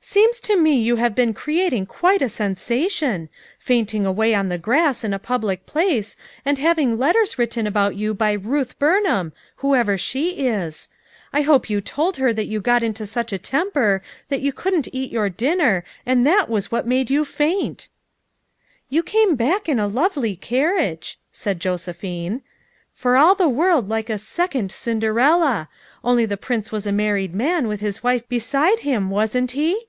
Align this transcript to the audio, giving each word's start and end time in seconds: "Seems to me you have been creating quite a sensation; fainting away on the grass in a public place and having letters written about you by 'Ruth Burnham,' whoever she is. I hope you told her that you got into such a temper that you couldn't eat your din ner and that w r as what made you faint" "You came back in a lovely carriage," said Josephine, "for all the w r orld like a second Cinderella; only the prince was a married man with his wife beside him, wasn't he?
"Seems 0.00 0.38
to 0.40 0.56
me 0.56 0.76
you 0.80 0.94
have 0.96 1.16
been 1.16 1.34
creating 1.34 1.84
quite 1.86 2.22
a 2.22 2.28
sensation; 2.28 3.28
fainting 3.58 4.06
away 4.06 4.32
on 4.32 4.48
the 4.48 4.56
grass 4.56 5.02
in 5.02 5.12
a 5.12 5.18
public 5.18 5.66
place 5.66 6.14
and 6.44 6.56
having 6.56 6.96
letters 6.96 7.36
written 7.36 7.66
about 7.66 7.96
you 7.96 8.14
by 8.14 8.30
'Ruth 8.30 8.78
Burnham,' 8.78 9.32
whoever 9.56 9.98
she 9.98 10.46
is. 10.46 10.88
I 11.32 11.40
hope 11.42 11.68
you 11.68 11.80
told 11.80 12.16
her 12.18 12.32
that 12.32 12.46
you 12.46 12.60
got 12.60 12.84
into 12.84 13.06
such 13.06 13.32
a 13.32 13.38
temper 13.38 14.00
that 14.28 14.40
you 14.40 14.52
couldn't 14.52 14.86
eat 14.92 15.10
your 15.10 15.28
din 15.28 15.58
ner 15.58 15.84
and 16.06 16.24
that 16.24 16.42
w 16.42 16.52
r 16.54 16.58
as 16.58 16.70
what 16.70 16.86
made 16.86 17.10
you 17.10 17.24
faint" 17.24 17.88
"You 18.88 19.02
came 19.02 19.34
back 19.34 19.68
in 19.68 19.80
a 19.80 19.88
lovely 19.88 20.36
carriage," 20.36 21.18
said 21.32 21.58
Josephine, 21.58 22.42
"for 22.94 23.16
all 23.16 23.34
the 23.34 23.44
w 23.50 23.62
r 23.62 23.70
orld 23.72 23.88
like 23.88 24.08
a 24.10 24.16
second 24.16 24.70
Cinderella; 24.70 25.68
only 26.04 26.24
the 26.24 26.36
prince 26.36 26.70
was 26.70 26.86
a 26.86 26.92
married 26.92 27.34
man 27.34 27.66
with 27.66 27.80
his 27.80 28.00
wife 28.02 28.26
beside 28.28 28.78
him, 28.80 29.10
wasn't 29.10 29.50
he? 29.50 29.86